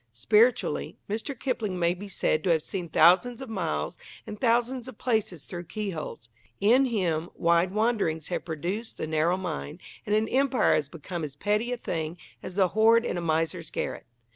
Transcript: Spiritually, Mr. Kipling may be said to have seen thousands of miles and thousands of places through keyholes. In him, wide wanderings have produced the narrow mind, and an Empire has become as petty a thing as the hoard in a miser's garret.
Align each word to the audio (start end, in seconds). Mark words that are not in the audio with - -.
Spiritually, 0.13 0.97
Mr. 1.07 1.39
Kipling 1.39 1.77
may 1.77 1.93
be 1.93 2.07
said 2.07 2.43
to 2.43 2.49
have 2.49 2.63
seen 2.63 2.89
thousands 2.89 3.39
of 3.39 3.51
miles 3.51 3.97
and 4.25 4.41
thousands 4.41 4.87
of 4.87 4.97
places 4.97 5.45
through 5.45 5.65
keyholes. 5.65 6.27
In 6.59 6.85
him, 6.85 7.29
wide 7.35 7.69
wanderings 7.71 8.29
have 8.29 8.43
produced 8.43 8.97
the 8.97 9.05
narrow 9.05 9.37
mind, 9.37 9.79
and 10.07 10.15
an 10.15 10.27
Empire 10.29 10.73
has 10.73 10.89
become 10.89 11.23
as 11.23 11.35
petty 11.35 11.71
a 11.71 11.77
thing 11.77 12.17
as 12.41 12.55
the 12.55 12.69
hoard 12.69 13.05
in 13.05 13.15
a 13.15 13.21
miser's 13.21 13.69
garret. 13.69 14.07